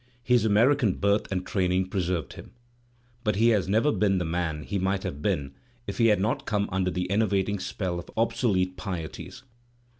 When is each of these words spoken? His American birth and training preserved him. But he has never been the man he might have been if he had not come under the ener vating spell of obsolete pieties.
His 0.23 0.45
American 0.45 0.95
birth 0.95 1.31
and 1.31 1.45
training 1.45 1.89
preserved 1.89 2.33
him. 2.33 2.53
But 3.23 3.35
he 3.35 3.49
has 3.49 3.67
never 3.67 3.91
been 3.91 4.17
the 4.17 4.25
man 4.25 4.63
he 4.63 4.79
might 4.79 5.03
have 5.03 5.21
been 5.21 5.53
if 5.85 5.99
he 5.99 6.07
had 6.07 6.19
not 6.19 6.47
come 6.47 6.67
under 6.71 6.89
the 6.89 7.05
ener 7.11 7.27
vating 7.27 7.59
spell 7.61 7.99
of 7.99 8.09
obsolete 8.17 8.77
pieties. 8.77 9.43